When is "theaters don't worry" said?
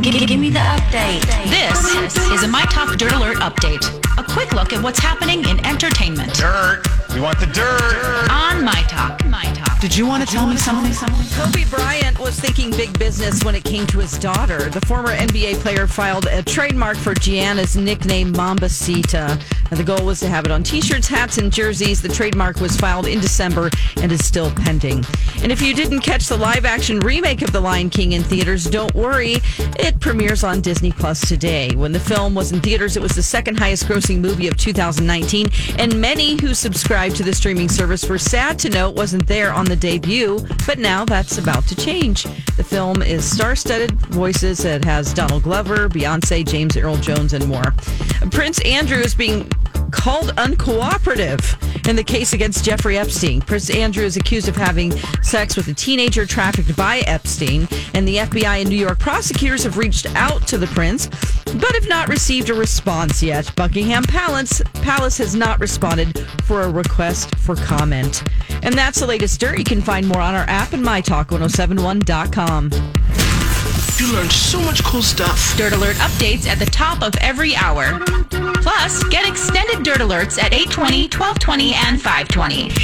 28.24-29.36